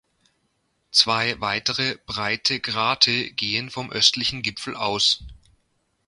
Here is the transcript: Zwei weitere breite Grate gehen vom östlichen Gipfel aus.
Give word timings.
Zwei 0.89 1.39
weitere 1.41 1.95
breite 2.07 2.59
Grate 2.59 3.29
gehen 3.33 3.69
vom 3.69 3.91
östlichen 3.91 4.41
Gipfel 4.41 4.75
aus. 4.75 5.23